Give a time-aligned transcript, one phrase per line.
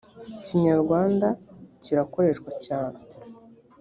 [0.45, 1.27] kinyarwanda
[1.83, 2.97] kirakoreshwa cyane